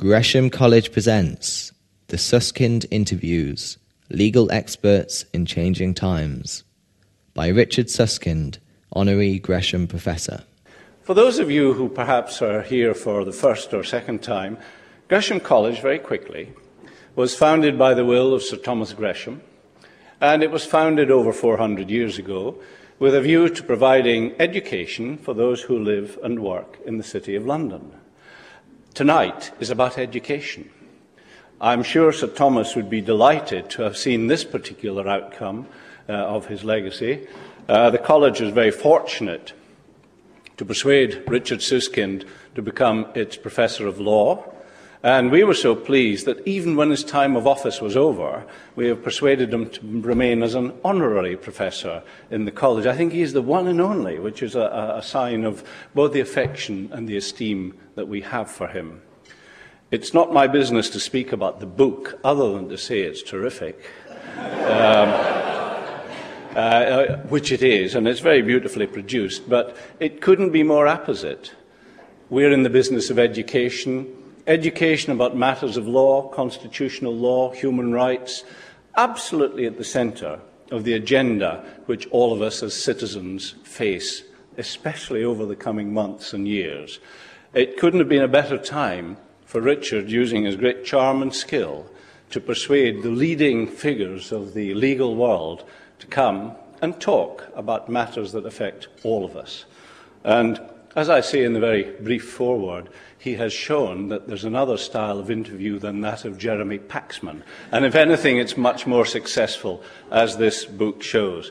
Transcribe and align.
Gresham 0.00 0.48
College 0.48 0.92
presents 0.92 1.72
the 2.06 2.18
Susskind 2.18 2.86
Interviews 2.88 3.78
Legal 4.10 4.48
Experts 4.52 5.24
in 5.32 5.44
Changing 5.44 5.92
Times 5.92 6.62
by 7.34 7.48
Richard 7.48 7.90
Susskind, 7.90 8.60
Honorary 8.92 9.40
Gresham 9.40 9.88
Professor. 9.88 10.44
For 11.02 11.14
those 11.14 11.40
of 11.40 11.50
you 11.50 11.72
who 11.72 11.88
perhaps 11.88 12.40
are 12.40 12.62
here 12.62 12.94
for 12.94 13.24
the 13.24 13.32
first 13.32 13.74
or 13.74 13.82
second 13.82 14.22
time, 14.22 14.56
Gresham 15.08 15.40
College, 15.40 15.80
very 15.80 15.98
quickly, 15.98 16.52
was 17.16 17.34
founded 17.34 17.76
by 17.76 17.92
the 17.92 18.04
will 18.04 18.32
of 18.32 18.44
Sir 18.44 18.56
Thomas 18.56 18.92
Gresham, 18.92 19.42
and 20.20 20.44
it 20.44 20.52
was 20.52 20.64
founded 20.64 21.10
over 21.10 21.32
400 21.32 21.90
years 21.90 22.18
ago 22.18 22.56
with 23.00 23.16
a 23.16 23.20
view 23.20 23.48
to 23.48 23.64
providing 23.64 24.40
education 24.40 25.18
for 25.18 25.34
those 25.34 25.62
who 25.62 25.76
live 25.76 26.20
and 26.22 26.38
work 26.38 26.78
in 26.86 26.98
the 26.98 27.02
City 27.02 27.34
of 27.34 27.44
London 27.44 27.92
tonight 28.98 29.52
is 29.60 29.70
about 29.70 29.96
education. 29.96 30.68
I'm 31.60 31.84
sure 31.84 32.10
Sir 32.10 32.26
Thomas 32.26 32.74
would 32.74 32.90
be 32.90 33.00
delighted 33.00 33.70
to 33.70 33.82
have 33.82 33.96
seen 33.96 34.26
this 34.26 34.42
particular 34.42 35.06
outcome 35.06 35.68
uh, 36.08 36.14
of 36.14 36.48
his 36.48 36.64
legacy. 36.64 37.28
Uh, 37.68 37.90
the 37.90 37.98
college 37.98 38.40
is 38.40 38.52
very 38.52 38.72
fortunate 38.72 39.52
to 40.56 40.64
persuade 40.64 41.22
Richard 41.28 41.62
Susskind 41.62 42.24
to 42.56 42.60
become 42.60 43.06
its 43.14 43.36
professor 43.36 43.86
of 43.86 44.00
law. 44.00 44.52
And 45.02 45.30
we 45.30 45.44
were 45.44 45.54
so 45.54 45.76
pleased 45.76 46.26
that 46.26 46.46
even 46.46 46.74
when 46.74 46.90
his 46.90 47.04
time 47.04 47.36
of 47.36 47.46
office 47.46 47.80
was 47.80 47.96
over, 47.96 48.44
we 48.74 48.88
have 48.88 49.02
persuaded 49.02 49.54
him 49.54 49.70
to 49.70 49.80
remain 50.00 50.42
as 50.42 50.56
an 50.56 50.72
honorary 50.84 51.36
professor 51.36 52.02
in 52.30 52.46
the 52.46 52.50
college. 52.50 52.84
I 52.84 52.96
think 52.96 53.12
he 53.12 53.22
is 53.22 53.32
the 53.32 53.42
one 53.42 53.68
and 53.68 53.80
only, 53.80 54.18
which 54.18 54.42
is 54.42 54.56
a, 54.56 54.96
a 54.96 55.02
sign 55.02 55.44
of 55.44 55.62
both 55.94 56.12
the 56.12 56.20
affection 56.20 56.90
and 56.92 57.08
the 57.08 57.16
esteem 57.16 57.78
that 57.94 58.08
we 58.08 58.22
have 58.22 58.50
for 58.50 58.66
him. 58.66 59.02
It's 59.92 60.12
not 60.12 60.32
my 60.32 60.48
business 60.48 60.90
to 60.90 61.00
speak 61.00 61.32
about 61.32 61.60
the 61.60 61.66
book, 61.66 62.18
other 62.24 62.52
than 62.52 62.68
to 62.68 62.76
say 62.76 63.00
it's 63.00 63.22
terrific. 63.22 63.80
Um, 64.38 65.08
uh, 66.54 66.58
uh 66.58 67.16
which 67.28 67.50
it 67.50 67.62
is, 67.62 67.94
and 67.94 68.06
it's 68.06 68.20
very 68.20 68.42
beautifully 68.42 68.86
produced, 68.86 69.48
but 69.48 69.76
it 69.98 70.20
couldn't 70.20 70.50
be 70.50 70.62
more 70.62 70.86
apposite. 70.86 71.54
We're 72.30 72.52
in 72.52 72.62
the 72.62 72.70
business 72.70 73.10
of 73.10 73.18
education 73.18 74.17
education 74.48 75.12
about 75.12 75.36
matters 75.36 75.76
of 75.76 75.86
law, 75.86 76.26
constitutional 76.28 77.14
law, 77.14 77.52
human 77.52 77.92
rights, 77.92 78.42
absolutely 78.96 79.66
at 79.66 79.76
the 79.76 79.84
centre 79.84 80.40
of 80.72 80.84
the 80.84 80.94
agenda 80.94 81.64
which 81.86 82.08
all 82.08 82.32
of 82.32 82.42
us 82.42 82.62
as 82.62 82.74
citizens 82.74 83.54
face, 83.62 84.24
especially 84.56 85.22
over 85.22 85.44
the 85.44 85.54
coming 85.54 85.92
months 85.92 86.32
and 86.32 86.48
years. 86.48 86.98
It 87.54 87.76
couldn't 87.76 88.00
have 88.00 88.08
been 88.08 88.22
a 88.22 88.28
better 88.28 88.58
time 88.58 89.18
for 89.44 89.60
Richard, 89.60 90.10
using 90.10 90.44
his 90.44 90.56
great 90.56 90.84
charm 90.84 91.22
and 91.22 91.34
skill, 91.34 91.86
to 92.30 92.40
persuade 92.40 93.02
the 93.02 93.10
leading 93.10 93.66
figures 93.66 94.32
of 94.32 94.52
the 94.52 94.74
legal 94.74 95.14
world 95.14 95.64
to 95.98 96.06
come 96.06 96.52
and 96.82 97.00
talk 97.00 97.48
about 97.54 97.88
matters 97.88 98.32
that 98.32 98.44
affect 98.44 98.88
all 99.02 99.24
of 99.24 99.36
us. 99.36 99.64
And 100.24 100.60
as 100.94 101.08
I 101.08 101.20
say 101.20 101.44
in 101.44 101.52
the 101.52 101.60
very 101.60 101.84
brief 102.00 102.28
foreword, 102.28 102.88
he 103.18 103.34
has 103.34 103.52
shown 103.52 104.08
that 104.08 104.28
there's 104.28 104.44
another 104.44 104.76
style 104.76 105.18
of 105.18 105.30
interview 105.30 105.78
than 105.78 106.00
that 106.02 106.24
of 106.24 106.38
Jeremy 106.38 106.78
Paxman. 106.78 107.42
And 107.72 107.84
if 107.84 107.94
anything, 107.94 108.38
it's 108.38 108.56
much 108.56 108.86
more 108.86 109.04
successful, 109.04 109.82
as 110.10 110.36
this 110.36 110.64
book 110.64 111.02
shows. 111.02 111.50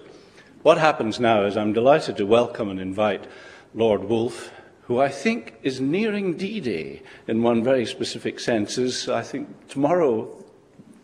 What 0.64 0.78
happens 0.78 1.20
now 1.20 1.44
is 1.44 1.58
I'm 1.58 1.74
delighted 1.74 2.18
to 2.18 2.26
welcome 2.26 2.70
and 2.70 2.80
invite 2.80 3.28
Lord 3.74 4.06
Woolf, 4.06 4.52
who 4.84 5.00
I 5.00 5.10
think 5.10 5.56
is 5.62 5.82
nearing 5.82 6.38
D 6.38 6.62
Day 6.62 7.04
in 7.28 7.44
one 7.44 7.64
very 7.64 7.86
specific 7.86 8.40
sense. 8.40 8.78
Is, 8.78 9.10
I 9.10 9.22
think, 9.22 9.68
tomorrow 9.68 10.37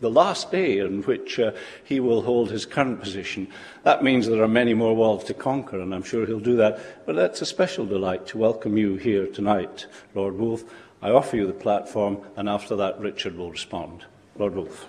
the 0.04 0.10
last 0.10 0.52
day 0.52 0.80
in 0.80 1.00
which 1.04 1.38
uh, 1.38 1.50
he 1.82 1.98
will 1.98 2.20
hold 2.20 2.50
his 2.50 2.66
current 2.66 3.00
position. 3.00 3.48
That 3.84 4.04
means 4.04 4.26
there 4.26 4.42
are 4.42 4.48
many 4.48 4.74
more 4.74 4.94
worlds 4.94 5.24
to 5.24 5.34
conquer, 5.34 5.80
and 5.80 5.94
I'm 5.94 6.02
sure 6.02 6.26
he'll 6.26 6.40
do 6.40 6.56
that. 6.56 7.06
But 7.06 7.16
that's 7.16 7.40
a 7.40 7.46
special 7.46 7.86
delight 7.86 8.26
to 8.26 8.36
welcome 8.36 8.76
you 8.76 8.96
here 8.96 9.26
tonight, 9.26 9.86
Lord 10.14 10.36
Woolf. 10.36 10.62
I 11.00 11.08
offer 11.10 11.36
you 11.36 11.46
the 11.46 11.54
platform, 11.54 12.18
and 12.36 12.50
after 12.50 12.76
that, 12.76 13.00
Richard 13.00 13.38
will 13.38 13.50
respond. 13.50 14.04
Lord 14.36 14.54
Woolf. 14.54 14.86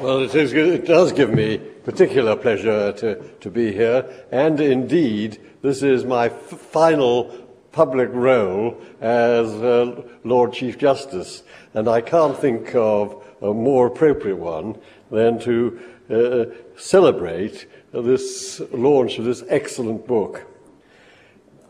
Well, 0.00 0.22
it, 0.22 0.36
is, 0.36 0.52
it 0.52 0.86
does 0.86 1.10
give 1.10 1.32
me 1.32 1.58
particular 1.58 2.36
pleasure 2.36 2.92
to, 2.92 3.28
to 3.40 3.50
be 3.50 3.72
here, 3.72 4.08
and 4.30 4.60
indeed, 4.60 5.40
this 5.62 5.82
is 5.82 6.04
my 6.04 6.26
f- 6.26 6.34
final 6.34 7.45
public 7.76 8.08
role 8.14 8.74
as 9.02 9.52
uh, 9.52 10.00
Lord 10.24 10.54
Chief 10.54 10.78
Justice. 10.78 11.42
And 11.74 11.88
I 11.88 12.00
can't 12.00 12.34
think 12.34 12.74
of 12.74 13.22
a 13.42 13.52
more 13.52 13.88
appropriate 13.88 14.38
one 14.38 14.78
than 15.10 15.38
to 15.40 15.78
uh, 16.08 16.44
celebrate 16.78 17.66
this 17.92 18.62
launch 18.72 19.18
of 19.18 19.26
this 19.26 19.44
excellent 19.48 20.06
book. 20.06 20.46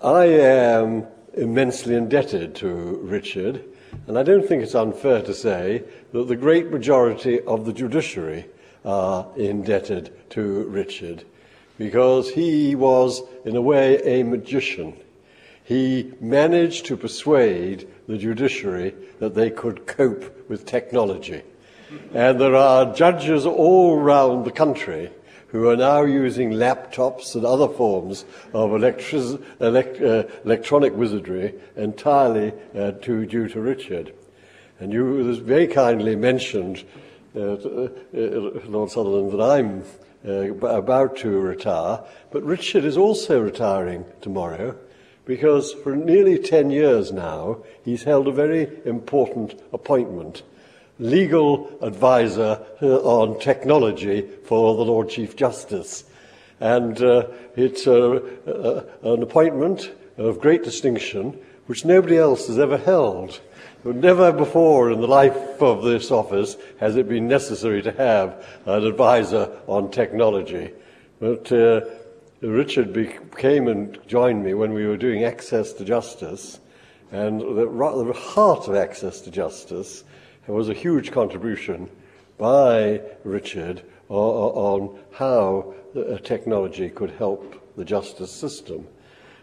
I 0.01 0.27
am 0.27 1.09
immensely 1.35 1.97
indebted 1.97 2.55
to 2.57 2.69
Richard, 3.03 3.65
and 4.07 4.17
I 4.17 4.23
don't 4.23 4.47
think 4.47 4.63
it's 4.63 4.77
unfair 4.77 5.23
to 5.23 5.35
say 5.35 5.83
that 6.13 6.29
the 6.29 6.37
great 6.37 6.71
majority 6.71 7.41
of 7.41 7.67
the 7.67 7.73
judiciary 7.73 8.47
are 8.85 9.27
indebted 9.37 10.13
to 10.31 10.69
Richard 10.69 11.25
because 11.79 12.31
he 12.31 12.77
was, 12.77 13.23
in 13.45 13.57
a 13.57 13.61
way, 13.61 14.01
a 14.05 14.23
magician 14.23 14.95
he 15.67 16.13
managed 16.21 16.87
to 16.87 16.97
persuade 16.97 17.89
the 18.07 18.17
judiciary 18.17 18.95
that 19.19 19.35
they 19.35 19.51
could 19.51 19.85
cope 19.85 20.49
with 20.49 20.65
technology. 20.65 21.43
And 22.15 22.41
there 22.41 22.55
are 22.55 22.95
judges 22.95 23.45
all 23.45 23.99
around 23.99 24.45
the 24.45 24.53
country 24.53 25.11
who 25.49 25.69
are 25.69 25.77
now 25.77 26.03
using 26.03 26.53
laptops 26.53 27.35
and 27.35 27.45
other 27.45 27.67
forms 27.67 28.25
of 28.55 28.75
elect, 28.75 29.13
uh, 29.13 30.23
electronic 30.45 30.95
wizardry 30.95 31.55
entirely 31.75 32.53
uh, 32.77 32.93
to, 32.93 33.27
due 33.27 33.49
to 33.49 33.61
Richard. 33.61 34.15
And 34.79 34.93
you 34.93 35.35
very 35.41 35.67
kindly 35.67 36.15
mentioned, 36.15 36.85
uh, 37.35 37.41
uh 37.41 37.89
Lord 38.13 38.93
Sutherland, 38.93 39.33
that 39.33 39.43
I'm 39.43 39.83
uh, 40.25 40.55
about 40.69 41.17
to 41.19 41.41
retire, 41.41 42.05
but 42.31 42.45
Richard 42.45 42.85
is 42.85 42.97
also 42.97 43.41
retiring 43.41 44.05
tomorrow 44.21 44.77
because 45.27 45.73
for 45.73 45.95
nearly 45.95 46.39
10 46.39 46.71
years 46.71 47.13
now, 47.13 47.59
he's 47.85 48.05
held 48.05 48.29
a 48.29 48.33
very 48.33 48.71
important 48.87 49.61
appointment 49.73 50.43
legal 50.99 51.71
advisor 51.83 52.65
uh, 52.81 52.87
on 52.87 53.39
technology 53.39 54.27
for 54.45 54.77
the 54.77 54.85
Lord 54.85 55.11
Chief 55.11 55.37
Justice. 55.37 56.05
And 56.59 57.03
uh, 57.03 57.27
it's 57.55 57.87
uh, 57.87 58.21
uh, 58.47 59.15
an 59.15 59.23
appointment 59.23 59.93
of 60.17 60.41
great 60.41 60.65
distinction 60.65 61.39
which 61.67 61.85
nobody 61.85 62.17
else 62.17 62.47
has 62.47 62.59
ever 62.59 62.79
held. 62.79 63.41
Never 63.85 64.33
before 64.33 64.91
in 64.91 65.01
the 65.01 65.07
life 65.07 65.37
of 65.61 65.83
this 65.83 66.11
office 66.11 66.57
has 66.81 66.97
it 66.97 67.09
been 67.09 67.29
necessary 67.29 67.83
to 67.83 67.93
have 67.93 68.45
an 68.65 68.85
advisor 68.85 69.51
on 69.67 69.91
technology. 69.91 70.73
But 71.21 71.53
Richard 72.43 72.95
came 73.39 73.67
and 73.67 73.99
joined 74.07 74.45
me 74.45 74.53
when 74.53 74.75
we 74.75 74.87
were 74.87 74.99
doing 74.99 75.25
Access 75.25 75.73
to 75.75 75.85
Justice, 75.87 76.61
and 77.11 77.41
the, 77.41 77.65
the 77.65 78.13
heart 78.13 78.69
of 78.69 78.75
Access 78.75 79.23
to 79.23 79.31
Justice 79.31 80.05
was 80.47 80.69
a 80.69 80.75
huge 80.75 81.13
contribution 81.13 81.89
by 82.37 83.01
Richard 83.25 83.83
on 84.11 84.99
how 85.13 85.75
uh, 85.97 86.19
technology 86.19 86.91
could 86.91 87.11
help 87.13 87.75
the 87.77 87.85
justice 87.85 88.31
system. 88.31 88.87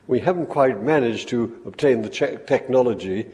We 0.05 0.19
haven't 0.19 0.47
quite 0.47 0.81
managed 0.81 1.29
to 1.29 1.61
obtain 1.65 2.03
the 2.03 2.09
technology 2.09 3.25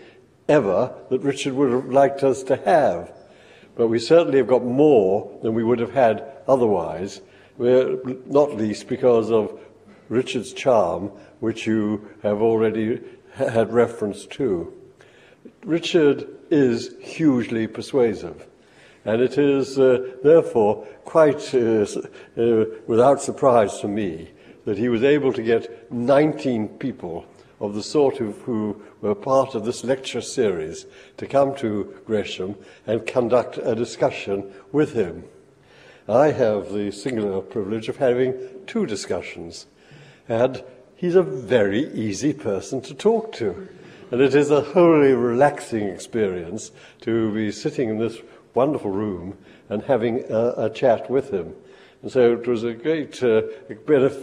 ever 0.48 0.96
that 1.10 1.20
Richard 1.20 1.54
would 1.54 1.72
have 1.72 1.90
liked 1.90 2.24
us 2.24 2.44
to 2.44 2.56
have, 2.56 3.12
but 3.76 3.88
we 3.88 4.00
certainly 4.00 4.38
have 4.38 4.48
got 4.48 4.64
more 4.64 5.38
than 5.44 5.54
we 5.54 5.64
would 5.66 5.80
have 5.80 5.94
had 5.94 6.24
otherwise 6.48 7.20
not 7.60 8.56
least 8.56 8.88
because 8.88 9.32
of 9.32 9.60
Richard's 10.08 10.54
charm, 10.54 11.12
which 11.40 11.68
you 11.68 12.10
have 12.24 12.42
already 12.42 13.02
had 13.34 13.72
reference 13.72 14.26
to. 14.26 14.74
Richard 15.64 16.28
is 16.50 16.96
hugely 17.00 17.68
persuasive, 17.68 18.48
and 19.06 19.22
it 19.22 19.38
is 19.38 19.78
uh, 19.78 20.14
therefore 20.24 20.88
quite 21.06 21.54
uh, 21.54 21.86
uh, 22.38 22.66
without 22.88 23.22
surprise 23.22 23.80
to 23.80 23.88
me 23.88 24.30
that 24.66 24.78
he 24.78 24.90
was 24.90 25.04
able 25.04 25.34
to 25.34 25.44
get 25.44 25.92
19 25.92 26.68
people 26.80 27.26
of 27.60 27.76
the 27.76 27.84
sort 27.84 28.20
of 28.20 28.38
who 28.42 28.82
were 29.02 29.16
part 29.16 29.54
of 29.54 29.66
this 29.66 29.84
lecture 29.84 30.22
series 30.22 30.86
to 31.18 31.28
come 31.28 31.56
to 31.56 31.94
Gresham 32.06 32.56
and 32.88 33.06
conduct 33.06 33.58
a 33.58 33.76
discussion 33.76 34.52
with 34.72 34.94
him. 34.94 35.24
I 36.10 36.32
have 36.32 36.74
the 36.74 36.92
singular 36.92 37.40
privilege 37.40 37.88
of 37.88 37.98
having 37.98 38.34
two 38.66 38.88
discussions. 38.88 39.68
And 40.28 40.64
he's 40.96 41.14
a 41.14 41.22
very 41.22 41.88
easy 41.94 42.34
person 42.34 42.82
to 42.82 42.96
talk 42.96 43.32
to. 43.34 43.70
And 44.10 44.20
it 44.20 44.34
is 44.34 44.50
a 44.50 44.62
wholly 44.62 45.14
relaxing 45.14 45.88
experience 45.88 46.72
to 47.02 47.32
be 47.32 47.52
sitting 47.52 47.90
in 47.90 48.00
this 48.00 48.18
wonderful 48.56 48.90
room 48.90 49.38
and 49.70 49.84
having 49.84 50.24
a, 50.32 50.54
a 50.58 50.70
chat 50.72 51.12
with 51.12 51.30
him. 51.30 51.54
And 52.02 52.12
so 52.12 52.34
it 52.34 52.48
was 52.48 52.64
a 52.64 52.74
great 52.74 53.22
uh, 53.22 53.42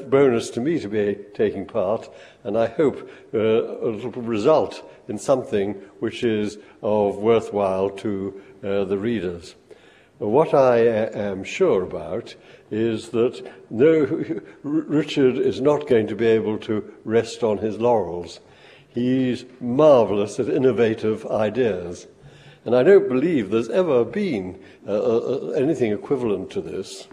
bonus 0.09 0.51
to 0.51 0.61
me 0.61 0.81
to 0.81 0.89
be 0.89 1.17
taking 1.35 1.67
part, 1.67 2.09
and 2.43 2.59
I 2.59 2.67
hope 2.67 3.09
uh, 3.33 3.39
it'll 3.39 4.11
result 4.23 4.83
in 5.09 5.19
something 5.19 5.75
which 6.01 6.25
is 6.25 6.59
of 6.83 7.17
worthwhile 7.19 7.91
to 7.91 8.43
uh, 8.65 8.85
the 8.85 8.99
readers. 8.99 9.55
What 10.19 10.55
I 10.55 10.79
am 10.79 11.45
sure 11.45 11.83
about 11.83 12.37
is 12.71 13.11
that 13.11 13.53
no, 13.69 14.25
Richard 14.63 15.37
is 15.37 15.61
not 15.61 15.87
going 15.87 16.07
to 16.07 16.17
be 16.17 16.27
able 16.27 16.57
to 16.61 16.95
rest 17.05 17.43
on 17.43 17.59
his 17.59 17.79
laurels. 17.79 18.41
He's 18.89 19.45
marvelous 19.61 20.41
at 20.41 20.49
innovative 20.49 21.27
ideas. 21.27 22.07
And 22.65 22.75
I 22.75 22.83
don't 22.83 23.11
believe 23.11 23.51
there's 23.51 23.69
ever 23.69 24.07
been 24.07 24.59
uh, 24.89 24.93
uh, 24.93 25.19
uh, 25.19 25.51
anything 25.51 25.93
equivalent 25.93 26.51
to 26.53 26.63
this 26.63 27.09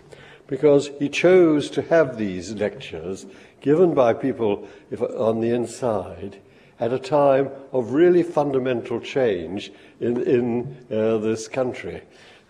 because 0.48 0.90
he 0.98 1.10
chose 1.10 1.70
to 1.72 1.82
have 1.82 2.18
these 2.18 2.54
lectures 2.54 3.26
given 3.60 3.94
by 3.94 4.14
people 4.14 4.66
if, 4.90 5.02
on 5.02 5.42
the 5.42 5.50
inside 5.50 6.40
at 6.80 6.94
a 6.94 7.00
time 7.00 7.50
of 7.74 7.92
really 7.92 8.24
fundamental 8.24 9.00
change 9.02 9.74
in, 10.00 10.22
in 10.24 10.78
uh, 10.90 11.18
this 11.18 11.50
country. 11.50 12.02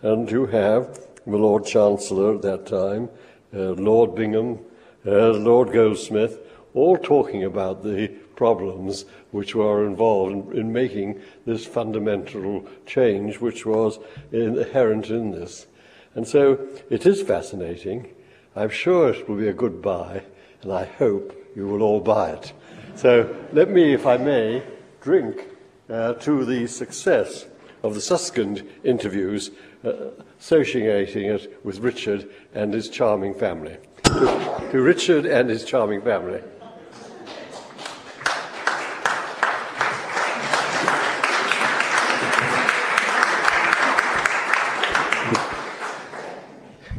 And 0.03 0.29
you 0.29 0.47
have 0.47 1.00
the 1.25 1.38
Lord 1.38 1.65
Chancellor 1.65 2.35
at 2.35 2.41
that 2.41 2.65
time, 2.65 3.09
uh, 3.55 3.71
Lord 3.71 4.15
Bingham, 4.15 4.59
uh, 5.05 5.29
Lord 5.29 5.71
Goldsmith, 5.71 6.39
all 6.73 6.97
talking 6.97 7.45
about 7.45 7.83
the 7.83 8.09
problems 8.35 9.05
which 9.31 9.55
were 9.55 9.88
involved 9.88 10.51
in, 10.51 10.59
in 10.59 10.73
making 10.73 11.21
this 11.45 11.65
fundamental 11.65 12.67
change, 12.85 13.39
which 13.39 13.65
was 13.65 13.97
inherent 14.33 15.09
in 15.09 15.31
this. 15.31 15.67
And 16.15 16.27
so 16.27 16.67
it 16.89 17.05
is 17.05 17.21
fascinating. 17.21 18.13
I'm 18.57 18.69
sure 18.69 19.09
it 19.09 19.29
will 19.29 19.38
be 19.38 19.47
a 19.47 19.53
good 19.53 19.81
buy, 19.81 20.23
and 20.63 20.73
I 20.73 20.83
hope 20.83 21.33
you 21.55 21.65
will 21.65 21.81
all 21.81 22.01
buy 22.01 22.31
it. 22.31 22.51
So 22.95 23.33
let 23.53 23.69
me, 23.69 23.94
if 23.94 24.05
I 24.05 24.17
may, 24.17 24.63
drink 25.00 25.47
uh, 25.89 26.15
to 26.15 26.44
the 26.44 26.67
success 26.67 27.45
of 27.83 27.94
the 27.94 28.01
Susskind 28.01 28.67
interviews, 28.83 29.51
associating 29.83 31.25
it 31.25 31.59
with 31.63 31.80
Richard 31.80 32.30
and 32.53 32.74
his 32.74 32.89
charming 32.89 33.33
family. 33.33 33.77
to, 34.03 34.69
to 34.71 34.81
Richard 34.81 35.25
and 35.25 35.50
his 35.50 35.65
charming 35.65 36.01
family. 36.01 36.41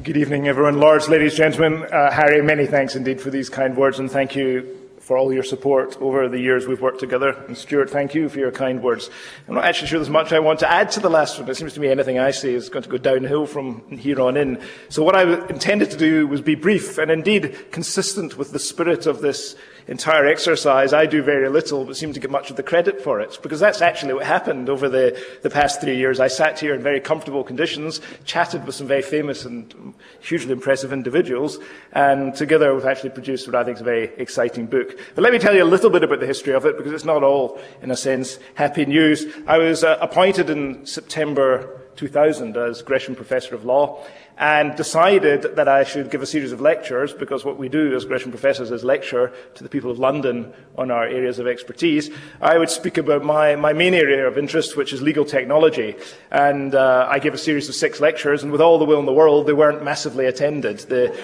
Good 0.03 0.19
evening, 0.19 0.49
everyone. 0.49 0.81
Lords, 0.81 1.09
ladies, 1.09 1.35
gentlemen. 1.35 1.83
Uh, 1.91 2.11
Harry, 2.11 2.43
many 2.43 2.67
thanks 2.67 2.95
indeed 2.95 3.23
for 3.23 3.31
these 3.31 3.49
kind 3.49 3.75
words, 3.75 3.99
and 3.99 4.11
thank 4.11 4.37
you 4.37 4.84
for 5.05 5.19
all 5.19 5.31
your 5.35 5.43
support 5.43 6.01
over 6.01 6.31
the 6.31 6.39
years 6.39 6.67
we've 6.67 6.81
worked 6.81 6.99
together. 6.99 7.33
And 7.47 7.59
Stewart, 7.59 7.91
thank 7.91 8.15
you 8.15 8.31
for 8.31 8.39
your 8.39 8.51
kind 8.51 8.83
words. 8.83 9.11
I'm 9.47 9.55
not 9.55 9.65
actually 9.65 9.89
sure 9.89 9.99
there's 9.99 10.09
much 10.09 10.33
I 10.33 10.39
want 10.39 10.61
to 10.61 10.71
add 10.71 10.91
to 10.93 11.01
the 11.01 11.11
last 11.11 11.37
one. 11.37 11.45
But 11.45 11.53
it 11.53 11.55
seems 11.57 11.75
to 11.75 11.81
me 11.81 11.89
anything 11.89 12.19
I 12.19 12.31
say 12.31 12.55
is 12.55 12.71
going 12.71 12.85
to 12.85 12.89
go 12.89 12.97
downhill 12.97 13.45
from 13.45 13.87
here 13.91 14.19
on 14.19 14.39
in. 14.39 14.63
So 14.89 15.05
what 15.05 15.15
I 15.15 15.47
intended 15.49 15.91
to 15.91 15.99
do 15.99 16.27
was 16.27 16.41
be 16.41 16.55
brief 16.55 16.97
and 16.97 17.11
indeed 17.11 17.71
consistent 17.71 18.39
with 18.39 18.53
the 18.53 18.59
spirit 18.59 19.05
of 19.05 19.21
this 19.21 19.57
entire 19.87 20.27
exercise, 20.27 20.93
I 20.93 21.07
do 21.07 21.23
very 21.23 21.49
little, 21.49 21.85
but 21.85 21.97
seem 21.97 22.13
to 22.13 22.21
get 22.21 22.31
much 22.31 22.51
of 22.51 22.57
the 22.57 22.63
credit 22.63 23.03
for 23.03 23.21
it, 23.21 23.39
because 23.43 23.61
that's 23.61 23.83
actually 23.83 24.15
what 24.15 24.25
happened 24.25 24.69
over 24.69 24.89
the, 24.89 25.21
the 25.43 25.51
past 25.51 25.81
three 25.81 25.97
years. 25.97 26.21
I 26.21 26.29
sat 26.29 26.59
here 26.59 26.75
in 26.75 26.83
very 26.83 27.01
comfortable 27.01 27.45
conditions, 27.45 28.01
chatted 28.25 28.65
with 28.67 28.75
some 28.75 28.87
very 28.87 29.03
famous 29.03 29.45
and 29.45 29.95
hugely 30.21 30.53
impressive 30.53 30.93
individuals, 30.93 31.59
and 31.93 32.35
together 32.35 32.75
we've 32.75 32.87
actually 32.87 33.11
produced 33.11 33.47
what 33.47 33.55
I 33.55 33.65
think 33.65 33.77
is 33.77 33.83
a 33.83 33.85
very 33.85 34.11
exciting 34.17 34.67
book. 34.67 34.99
But 35.15 35.23
let 35.23 35.33
me 35.33 35.39
tell 35.39 35.55
you 35.55 35.63
a 35.63 35.67
little 35.67 35.91
bit 35.91 36.03
about 36.03 36.21
the 36.21 36.27
history 36.27 36.55
of 36.55 36.65
it, 36.65 36.77
because 36.77 36.93
it's 36.93 37.05
not 37.05 37.23
all, 37.23 37.61
in 37.83 37.91
a 37.91 37.97
sense, 37.97 38.39
happy 38.55 38.87
news. 38.87 39.27
I 39.47 39.59
was 39.59 39.85
uh, 39.85 39.99
appointed 40.01 40.51
in 40.51 40.87
September 40.87 41.81
2000 41.97 42.57
as 42.57 42.83
Gresham 42.83 43.15
Professor 43.15 43.55
of 43.55 43.65
Law 43.65 44.05
and 44.37 44.75
decided 44.75 45.55
that 45.57 45.69
I 45.69 45.85
should 45.85 46.11
give 46.11 46.21
a 46.21 46.27
series 46.27 46.51
of 46.51 46.61
lectures 46.61 47.13
because 47.13 47.45
what 47.45 47.57
we 47.57 47.69
do 47.69 47.95
as 47.95 48.05
Gresham 48.05 48.33
Professors 48.33 48.73
is 48.73 48.83
lecture 48.83 49.33
to 49.55 49.63
the 49.63 49.69
people 49.69 49.93
of 49.93 49.99
London 50.01 50.53
on 50.77 50.91
our 50.91 51.05
areas 51.05 51.39
of 51.39 51.47
expertise. 51.47 52.11
I 52.41 52.59
would 52.59 52.71
speak 52.71 52.99
about 52.99 53.23
my, 53.23 53.55
my 53.55 53.73
main 53.73 53.95
area 53.95 54.27
of 54.27 54.37
interest, 54.37 54.77
which 54.77 54.93
is 54.93 55.01
legal 55.01 55.25
technology. 55.25 55.95
And 56.33 56.75
uh, 56.75 57.07
I 57.09 57.21
gave 57.21 57.33
a 57.33 57.39
series 57.39 57.69
of 57.69 57.77
six 57.77 58.01
lectures, 58.01 58.43
and 58.43 58.51
with 58.51 58.61
all 58.61 58.79
the 58.79 58.85
will 58.85 58.99
in 58.99 59.07
the 59.07 59.13
world, 59.13 59.47
they 59.47 59.53
weren't 59.53 59.85
massively 59.85 60.27
attended. 60.27 60.79
The, 60.81 61.17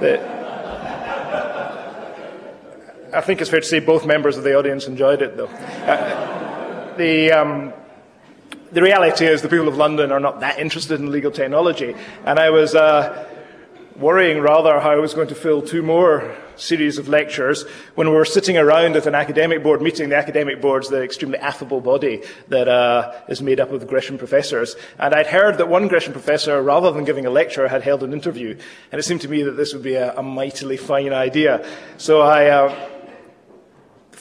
the, 0.00 0.44
I 3.14 3.20
think 3.20 3.42
it's 3.42 3.50
fair 3.50 3.60
to 3.60 3.66
say 3.66 3.80
both 3.80 4.06
members 4.06 4.38
of 4.38 4.44
the 4.44 4.56
audience 4.58 4.86
enjoyed 4.86 5.20
it, 5.20 5.36
though. 5.36 5.46
Uh, 5.46 6.96
the, 6.96 7.30
um, 7.30 7.74
the 8.74 8.82
reality 8.82 9.24
is 9.24 9.40
the 9.40 9.48
people 9.48 9.68
of 9.68 9.76
London 9.76 10.10
are 10.10 10.20
not 10.20 10.40
that 10.40 10.58
interested 10.58 11.00
in 11.00 11.12
legal 11.12 11.30
technology. 11.30 11.94
And 12.24 12.40
I 12.40 12.50
was 12.50 12.74
uh, 12.74 13.24
worrying 13.96 14.40
rather 14.40 14.80
how 14.80 14.90
I 14.90 14.96
was 14.96 15.14
going 15.14 15.28
to 15.28 15.34
fill 15.36 15.62
two 15.62 15.80
more 15.80 16.36
series 16.56 16.98
of 16.98 17.08
lectures 17.08 17.64
when 17.94 18.08
we 18.08 18.14
were 18.14 18.24
sitting 18.24 18.56
around 18.58 18.96
at 18.96 19.06
an 19.06 19.14
academic 19.14 19.62
board 19.62 19.80
meeting. 19.80 20.08
The 20.08 20.16
academic 20.16 20.60
board 20.60 20.82
is 20.82 20.90
the 20.90 21.04
extremely 21.04 21.38
affable 21.38 21.80
body 21.80 22.22
that 22.48 22.66
uh, 22.66 23.12
is 23.28 23.40
made 23.40 23.60
up 23.60 23.70
of 23.70 23.86
Gresham 23.86 24.18
professors. 24.18 24.74
And 24.98 25.14
I'd 25.14 25.28
heard 25.28 25.58
that 25.58 25.68
one 25.68 25.86
Gresham 25.86 26.12
professor, 26.12 26.60
rather 26.60 26.90
than 26.90 27.04
giving 27.04 27.26
a 27.26 27.30
lecture, 27.30 27.68
had 27.68 27.82
held 27.82 28.02
an 28.02 28.12
interview. 28.12 28.58
And 28.90 28.98
it 28.98 29.04
seemed 29.04 29.20
to 29.20 29.28
me 29.28 29.44
that 29.44 29.52
this 29.52 29.72
would 29.72 29.84
be 29.84 29.94
a, 29.94 30.16
a 30.16 30.22
mightily 30.22 30.76
fine 30.76 31.12
idea. 31.12 31.64
So 31.96 32.22
I. 32.22 32.48
Uh, 32.48 32.90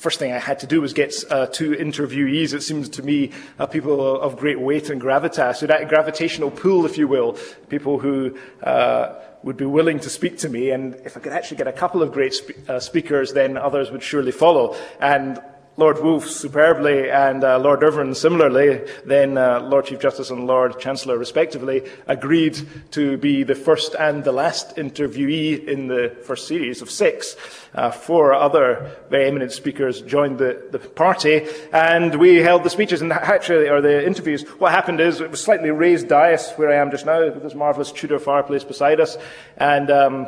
first 0.03 0.19
thing 0.19 0.33
I 0.33 0.37
had 0.37 0.59
to 0.59 0.67
do 0.67 0.81
was 0.81 0.91
get 0.91 1.15
uh, 1.29 1.45
two 1.47 1.71
interviewees, 1.71 2.53
it 2.53 2.61
seems 2.61 2.89
to 2.89 3.01
me, 3.01 3.31
uh, 3.57 3.65
people 3.65 4.19
of 4.19 4.35
great 4.35 4.59
weight 4.59 4.89
and 4.89 5.01
gravitas, 5.01 5.55
so 5.55 5.67
that 5.67 5.87
gravitational 5.87 6.51
pull, 6.51 6.85
if 6.85 6.97
you 6.97 7.07
will, 7.07 7.37
people 7.69 7.99
who 7.99 8.37
uh, 8.63 9.15
would 9.43 9.55
be 9.55 9.65
willing 9.65 9.99
to 9.99 10.09
speak 10.09 10.37
to 10.39 10.49
me. 10.49 10.71
And 10.71 10.95
if 11.05 11.15
I 11.15 11.21
could 11.21 11.31
actually 11.31 11.55
get 11.55 11.67
a 11.67 11.71
couple 11.71 12.03
of 12.03 12.11
great 12.11 12.35
uh, 12.67 12.81
speakers, 12.81 13.31
then 13.31 13.55
others 13.55 13.91
would 13.91 14.03
surely 14.03 14.33
follow. 14.33 14.75
And 14.99 15.41
Lord 15.75 16.03
Woolf 16.03 16.29
superbly 16.29 17.09
and 17.09 17.43
uh, 17.43 17.57
Lord 17.57 17.83
Irvine 17.83 18.13
similarly, 18.13 18.87
then 19.05 19.39
uh, 19.39 19.59
Lord 19.61 19.85
Chief 19.85 19.99
Justice 19.99 20.29
and 20.29 20.45
Lord 20.45 20.79
Chancellor 20.79 21.17
respectively, 21.17 21.89
agreed 22.05 22.59
to 22.91 23.17
be 23.17 23.41
the 23.41 23.55
first 23.55 23.95
and 23.95 24.23
the 24.23 24.31
last 24.31 24.75
interviewee 24.75 25.67
in 25.67 25.87
the 25.87 26.15
first 26.23 26.47
series 26.47 26.83
of 26.83 26.91
six. 26.91 27.35
Uh, 27.73 27.89
four 27.89 28.33
other 28.33 28.95
very 29.09 29.25
eminent 29.25 29.51
speakers 29.51 30.01
joined 30.01 30.37
the, 30.37 30.63
the 30.71 30.77
party 30.77 31.47
and 31.71 32.15
we 32.19 32.35
held 32.35 32.63
the 32.63 32.69
speeches 32.69 33.01
and 33.01 33.11
actually, 33.11 33.67
or 33.67 33.81
the 33.81 34.05
interviews. 34.05 34.43
What 34.59 34.71
happened 34.71 34.99
is 34.99 35.21
it 35.21 35.31
was 35.31 35.43
slightly 35.43 35.71
raised 35.71 36.07
dais 36.07 36.51
where 36.55 36.69
I 36.69 36.75
am 36.75 36.91
just 36.91 37.07
now 37.07 37.25
with 37.25 37.41
this 37.41 37.55
marvellous 37.55 37.91
Tudor 37.91 38.19
fireplace 38.19 38.63
beside 38.63 38.99
us 38.99 39.17
and 39.57 39.89
um, 39.89 40.27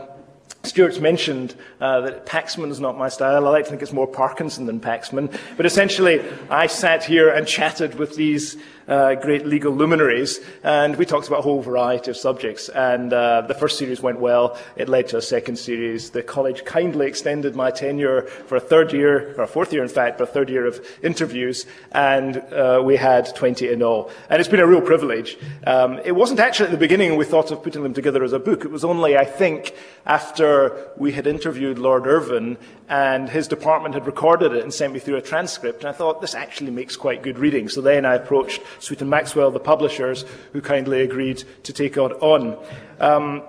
Stewart's 0.65 0.99
mentioned 0.99 1.55
uh, 1.79 2.01
that 2.01 2.25
Paxman 2.25 2.71
is 2.71 2.79
not 2.79 2.97
my 2.97 3.09
style. 3.09 3.45
I 3.45 3.49
like 3.49 3.65
to 3.65 3.69
think 3.69 3.81
it's 3.81 3.93
more 3.93 4.07
Parkinson 4.07 4.65
than 4.65 4.79
Paxman. 4.79 5.37
But 5.57 5.65
essentially, 5.65 6.23
I 6.49 6.67
sat 6.67 7.03
here 7.03 7.29
and 7.29 7.47
chatted 7.47 7.95
with 7.95 8.15
these 8.15 8.57
uh, 8.87 9.15
great 9.15 9.45
legal 9.45 9.73
luminaries, 9.73 10.39
and 10.63 10.95
we 10.95 11.05
talked 11.05 11.27
about 11.27 11.39
a 11.39 11.43
whole 11.43 11.61
variety 11.61 12.11
of 12.11 12.17
subjects. 12.17 12.69
And 12.69 13.11
uh, 13.11 13.41
the 13.41 13.53
first 13.53 13.77
series 13.77 14.01
went 14.01 14.19
well. 14.19 14.57
It 14.75 14.89
led 14.89 15.07
to 15.09 15.17
a 15.17 15.21
second 15.21 15.57
series. 15.57 16.11
The 16.11 16.23
college 16.23 16.65
kindly 16.65 17.07
extended 17.07 17.55
my 17.55 17.71
tenure 17.71 18.23
for 18.47 18.55
a 18.55 18.59
third 18.59 18.93
year, 18.93 19.35
or 19.37 19.43
a 19.43 19.47
fourth 19.47 19.73
year, 19.73 19.83
in 19.83 19.89
fact, 19.89 20.17
but 20.17 20.29
a 20.29 20.31
third 20.31 20.49
year 20.49 20.65
of 20.65 20.85
interviews, 21.01 21.65
and 21.91 22.37
uh, 22.37 22.81
we 22.83 22.95
had 22.95 23.35
20 23.35 23.71
in 23.71 23.81
all. 23.81 24.11
And 24.29 24.39
it's 24.39 24.49
been 24.49 24.59
a 24.59 24.67
real 24.67 24.81
privilege. 24.81 25.37
Um, 25.65 25.99
it 26.05 26.13
wasn't 26.13 26.39
actually 26.39 26.67
at 26.67 26.71
the 26.71 26.77
beginning 26.77 27.15
we 27.15 27.25
thought 27.25 27.51
of 27.51 27.63
putting 27.63 27.83
them 27.83 27.93
together 27.93 28.23
as 28.23 28.33
a 28.33 28.39
book. 28.39 28.65
It 28.65 28.71
was 28.71 28.85
only, 28.85 29.17
I 29.17 29.25
think, 29.25 29.73
after 30.05 30.91
we 30.97 31.11
had 31.11 31.27
interviewed 31.27 31.79
Lord 31.79 32.05
Irvine 32.05 32.57
and 32.87 33.29
his 33.29 33.47
department 33.47 33.95
had 33.95 34.05
recorded 34.05 34.53
it 34.53 34.63
and 34.63 34.73
sent 34.73 34.93
me 34.93 34.99
through 34.99 35.15
a 35.15 35.21
transcript. 35.21 35.79
And 35.79 35.89
I 35.89 35.91
thought, 35.91 36.21
this 36.21 36.35
actually 36.35 36.71
makes 36.71 36.95
quite 36.95 37.23
good 37.23 37.39
reading. 37.39 37.67
So 37.67 37.81
then 37.81 38.05
I 38.05 38.15
approached 38.15 38.61
Sweet 38.79 39.01
Maxwell, 39.01 39.51
the 39.51 39.59
publishers, 39.59 40.25
who 40.53 40.61
kindly 40.61 41.01
agreed 41.01 41.43
to 41.63 41.73
take 41.73 41.97
it 41.97 41.99
on. 41.99 42.57
Um, 42.99 43.43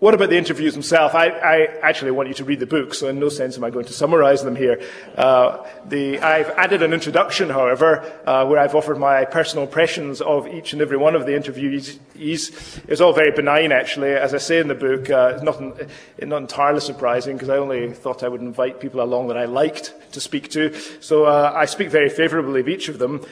what 0.00 0.14
about 0.14 0.30
the 0.30 0.36
interviews 0.36 0.74
themselves? 0.74 1.12
I, 1.12 1.26
I, 1.26 1.56
actually 1.82 2.12
want 2.12 2.28
you 2.28 2.34
to 2.34 2.44
read 2.44 2.60
the 2.60 2.66
book, 2.66 2.94
so 2.94 3.08
in 3.08 3.18
no 3.18 3.28
sense 3.28 3.56
am 3.56 3.64
I 3.64 3.70
going 3.70 3.86
to 3.86 3.92
summarize 3.92 4.44
them 4.44 4.54
here. 4.54 4.80
Uh, 5.16 5.66
the, 5.86 6.20
I've 6.20 6.50
added 6.50 6.84
an 6.84 6.92
introduction, 6.92 7.50
however, 7.50 8.04
uh, 8.24 8.46
where 8.46 8.60
I've 8.60 8.76
offered 8.76 8.98
my 8.98 9.24
personal 9.24 9.64
impressions 9.64 10.20
of 10.20 10.46
each 10.46 10.72
and 10.72 10.80
every 10.80 10.96
one 10.96 11.16
of 11.16 11.26
the 11.26 11.32
interviewees. 11.32 11.98
It's 12.86 13.00
all 13.00 13.12
very 13.12 13.32
benign, 13.32 13.72
actually. 13.72 14.10
As 14.10 14.34
I 14.34 14.38
say 14.38 14.60
in 14.60 14.68
the 14.68 14.76
book, 14.76 15.10
uh, 15.10 15.32
it's 15.34 15.42
not, 15.42 15.60
not 16.22 16.42
entirely 16.42 16.80
surprising, 16.80 17.34
because 17.34 17.48
I 17.48 17.56
only 17.56 17.92
thought 17.92 18.22
I 18.22 18.28
would 18.28 18.40
invite 18.40 18.78
people 18.78 19.00
along 19.00 19.26
that 19.28 19.36
I 19.36 19.46
liked 19.46 19.94
to 20.12 20.20
speak 20.20 20.48
to. 20.50 20.78
So 21.00 21.24
uh, 21.24 21.52
I 21.56 21.64
speak 21.64 21.90
very 21.90 22.08
favorably 22.08 22.60
of 22.60 22.68
each 22.68 22.88
of 22.88 23.00
them. 23.00 23.26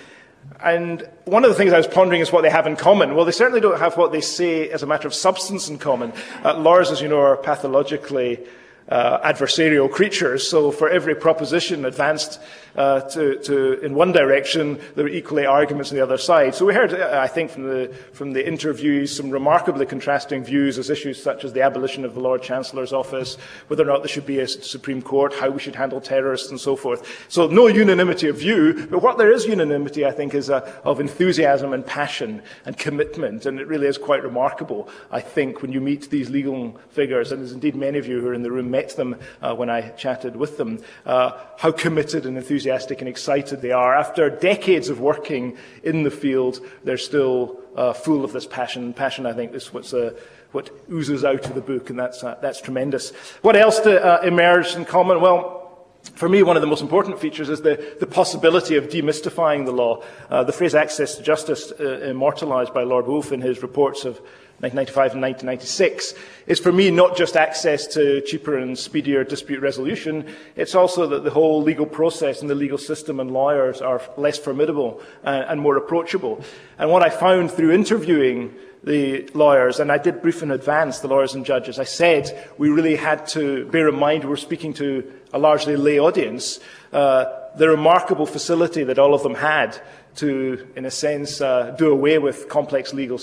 And 0.63 1.09
one 1.25 1.45
of 1.45 1.51
the 1.51 1.57
things 1.57 1.73
I 1.73 1.77
was 1.77 1.87
pondering 1.87 2.21
is 2.21 2.33
what 2.33 2.43
they 2.43 2.51
have 2.51 2.67
in 2.67 2.77
common. 2.77 3.15
Well, 3.15 3.25
they 3.25 3.33
certainly 3.33 3.61
don't 3.61 3.79
have 3.79 3.97
what 3.97 4.13
they 4.13 4.21
say 4.21 4.69
as 4.71 4.83
a 4.83 4.87
matter 4.87 5.07
of 5.07 5.15
substance 5.15 5.69
in 5.69 5.79
common. 5.79 6.13
Uh, 6.45 6.57
lawyers, 6.57 6.91
as 6.91 7.01
you 7.01 7.09
know, 7.09 7.21
are 7.21 7.37
pathologically 7.37 8.41
uh, 8.89 9.19
adversarial 9.21 9.91
creatures. 9.91 10.49
So 10.49 10.71
for 10.71 10.89
every 10.89 11.15
proposition 11.15 11.85
advanced 11.85 12.41
uh, 12.77 13.01
to, 13.01 13.39
to, 13.41 13.81
in 13.81 13.95
one 13.95 14.13
direction, 14.13 14.79
there 14.95 15.07
are 15.07 15.09
equally 15.09 15.47
arguments 15.47 15.91
on 15.91 15.97
the 15.97 16.03
other 16.03 16.19
side. 16.19 16.55
So 16.55 16.67
we 16.67 16.75
heard, 16.75 16.93
uh, 16.93 17.19
I 17.23 17.27
think, 17.27 17.51
from 17.51 17.65
the, 17.65 17.95
from 18.13 18.33
the 18.33 18.47
interviews 18.47 19.17
some 19.17 19.31
remarkably 19.31 19.87
contrasting 19.87 20.45
views 20.45 20.79
as 20.79 20.91
issues 20.91 21.23
such 21.23 21.45
as 21.45 21.53
the 21.53 21.63
abolition 21.63 22.05
of 22.05 22.15
the 22.15 22.21
Lord 22.21 22.43
Chancellor's 22.43 22.93
office, 22.93 23.37
whether 23.69 23.83
or 23.83 23.87
not 23.87 24.03
there 24.03 24.09
should 24.09 24.27
be 24.27 24.41
a 24.41 24.49
Supreme 24.49 25.01
Court, 25.01 25.33
how 25.35 25.49
we 25.51 25.61
should 25.61 25.75
handle 25.75 26.01
terrorists, 26.01 26.51
and 26.51 26.61
so 26.61 26.77
forth. 26.77 27.27
So 27.29 27.47
no 27.47 27.67
unanimity 27.67 28.29
of 28.29 28.39
view, 28.39 28.87
but 28.91 29.03
what 29.03 29.17
there 29.17 29.33
is 29.33 29.47
unanimity, 29.47 30.05
I 30.05 30.13
think, 30.13 30.35
is 30.35 30.51
uh, 30.51 30.61
of 30.85 31.01
enthusiasm 31.01 31.73
and 31.73 31.85
passion 31.85 32.43
and 32.67 32.77
commitment, 32.77 33.47
and 33.47 33.59
it 33.59 33.67
really 33.67 33.87
is 33.87 33.97
quite 33.97 34.23
remarkable, 34.23 34.89
I 35.11 35.21
think, 35.21 35.63
when 35.63 35.73
you 35.73 35.81
meet 35.81 36.11
these 36.11 36.29
legal 36.29 36.79
figures, 36.91 37.33
and 37.33 37.41
there's 37.41 37.53
indeed 37.53 37.75
many 37.75 37.99
of 37.99 38.07
you 38.07 38.21
who 38.21 38.29
are 38.29 38.35
in 38.35 38.43
the 38.43 38.51
room 38.51 38.71
met 38.71 38.97
them 38.97 39.17
uh, 39.41 39.55
when 39.55 39.71
I 39.71 39.91
chatted 39.91 40.37
with 40.37 40.59
them, 40.59 40.83
uh, 41.07 41.33
how 41.57 41.73
committed 41.73 42.27
and 42.27 42.37
enthusiastic 42.37 42.66
enthusiastic 42.67 43.01
and 43.01 43.09
excited 43.09 43.63
they 43.63 43.71
are. 43.71 43.95
After 43.95 44.29
decades 44.29 44.89
of 44.89 44.99
working 45.01 45.57
in 45.85 46.03
the 46.03 46.11
field, 46.11 46.61
they're 46.85 46.99
still 46.99 47.61
uh, 47.77 47.93
full 47.93 48.25
of 48.25 48.33
this 48.33 48.47
passion. 48.47 48.93
Passion, 48.93 49.27
I 49.27 49.33
think, 49.33 49.55
is 49.55 49.73
what's 49.73 49.95
uh, 49.95 50.11
what 50.53 50.71
oozes 50.91 51.25
out 51.25 51.47
of 51.47 51.55
the 51.55 51.61
book, 51.61 51.91
and 51.91 51.99
that's, 51.99 52.25
uh, 52.25 52.37
that's 52.41 52.61
tremendous. 52.61 53.13
What 53.43 53.57
else 53.57 53.79
to, 53.81 54.03
uh, 54.03 54.23
emerged 54.23 54.77
in 54.77 54.85
common? 54.85 55.21
Well, 55.21 55.87
for 56.15 56.29
me, 56.29 56.43
one 56.43 56.57
of 56.57 56.63
the 56.63 56.69
most 56.69 56.83
important 56.83 57.19
features 57.21 57.49
is 57.51 57.61
the, 57.61 57.97
the 58.01 58.07
possibility 58.07 58.77
of 58.77 58.89
demystifying 58.89 59.67
the 59.67 59.73
law. 59.73 60.03
Uh, 60.31 60.45
the 60.45 60.53
phrase 60.53 60.75
access 60.75 61.17
to 61.17 61.23
justice, 61.23 61.73
immortalized 61.73 62.73
by 62.73 62.85
Lord 62.85 63.07
Woolf 63.07 63.33
in 63.33 63.41
his 63.43 63.61
reports 63.63 64.05
of 64.05 64.21
1995 64.61 65.13
and 65.13 65.23
1996, 65.23 66.15
is 66.47 66.59
for 66.59 66.73
me 66.73 66.91
not 66.91 67.15
just 67.15 67.37
access 67.37 67.87
to 67.87 68.23
cheaper 68.23 68.57
and 68.57 68.79
speedier 68.79 69.23
dispute 69.23 69.61
resolution, 69.61 70.25
it's 70.57 70.75
also 70.75 71.07
that 71.07 71.25
the 71.25 71.31
whole 71.31 71.63
legal 71.63 71.85
process 71.85 72.41
and 72.41 72.49
the 72.49 72.55
legal 72.55 72.79
system 72.79 73.21
and 73.21 73.31
lawyers 73.31 73.83
are 73.83 74.01
less 74.17 74.39
formidable 74.39 75.03
and, 75.25 75.45
and 75.45 75.61
more 75.61 75.77
approachable. 75.77 76.43
And 76.79 76.91
what 76.91 77.03
I 77.03 77.11
found 77.11 77.51
through 77.51 77.73
interviewing 77.73 78.55
the 78.83 79.29
lawyers, 79.35 79.79
and 79.79 79.93
I 79.93 79.99
did 79.99 80.23
brief 80.23 80.43
in 80.43 80.51
advance 80.51 81.01
the 81.01 81.09
lawyers 81.09 81.35
and 81.35 81.45
judges, 81.45 81.79
I 81.79 81.85
said 81.85 82.49
we 82.57 82.71
really 82.71 82.97
had 82.97 83.27
to 83.29 83.67
bear 83.67 83.89
in 83.89 83.99
mind 83.99 84.25
we're 84.25 84.37
speaking 84.37 84.73
to 84.75 85.13
a 85.35 85.39
largely 85.39 85.77
lay 85.77 85.99
audience, 85.99 86.61
uh, 86.93 87.27
the 87.57 87.69
remarkable 87.69 88.27
facility 88.27 88.85
that 88.85 88.99
all 88.99 89.13
of 89.13 89.23
them 89.23 89.35
had 89.35 89.79
to, 90.17 90.67
in 90.77 90.87
a 90.87 90.91
sense, 90.91 91.41
uh, 91.41 91.75
do 91.79 91.91
away 91.91 92.19
with 92.19 92.49
complex 92.49 92.95
legal 92.95 93.19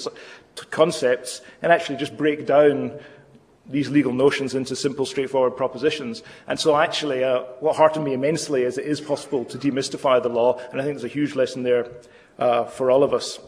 concepts 0.69 1.41
and 1.61 1.71
actually 1.71 1.97
just 1.97 2.15
break 2.17 2.45
down 2.45 2.99
these 3.65 3.89
legal 3.89 4.11
notions 4.11 4.55
into 4.55 4.75
simple, 4.75 5.05
straightforward 5.05 5.55
propositions. 5.55 6.21
And 6.47 6.59
so, 6.59 6.75
actually, 6.75 7.23
uh, 7.23 7.43
what 7.59 7.75
heartened 7.75 8.05
me 8.05 8.13
immensely 8.13 8.63
is 8.63 8.77
it 8.77 8.85
is 8.85 8.99
possible 8.99 9.45
to 9.45 9.57
demystify 9.57 10.21
the 10.21 10.29
law, 10.29 10.59
and 10.71 10.81
I 10.81 10.83
think 10.83 10.95
there's 10.97 11.11
a 11.11 11.13
huge 11.13 11.35
lesson 11.35 11.63
there 11.63 11.87
uh, 12.37 12.65
for 12.65 12.91
all 12.91 13.03
of 13.03 13.13
us. 13.13 13.39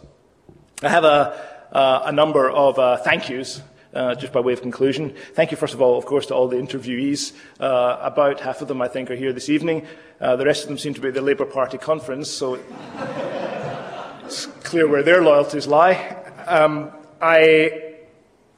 I 0.81 0.89
have 0.89 1.03
a, 1.03 1.67
uh, 1.71 2.03
a 2.05 2.11
number 2.11 2.49
of 2.49 2.79
uh, 2.79 2.97
thank 2.97 3.29
yous. 3.29 3.61
Uh, 3.93 4.13
just 4.13 4.33
by 4.33 4.41
way 4.41 4.51
of 4.51 4.61
conclusion, 4.61 5.15
thank 5.35 5.51
you, 5.51 5.57
first 5.57 5.73
of 5.73 5.81
all, 5.81 5.97
of 5.97 6.05
course, 6.05 6.25
to 6.25 6.35
all 6.35 6.49
the 6.49 6.57
interviewees. 6.57 7.31
Uh, 7.61 7.97
about 8.01 8.41
half 8.41 8.61
of 8.61 8.67
them, 8.67 8.81
I 8.81 8.89
think, 8.89 9.09
are 9.09 9.15
here 9.15 9.31
this 9.31 9.47
evening. 9.47 9.87
the 10.19 10.45
rest 10.45 10.63
of 10.63 10.67
them 10.67 10.77
seem 10.77 10.93
to 10.95 10.99
be 10.99 11.07
at 11.07 11.13
the 11.13 11.21
Labour 11.21 11.45
Party 11.45 11.77
conference, 11.77 12.29
so 12.29 12.55
it's 14.25 14.47
clear 14.65 14.85
where 14.85 15.01
their 15.01 15.23
loyalties 15.23 15.65
lie. 15.65 16.24
Um, 16.47 16.91
I 17.21 17.84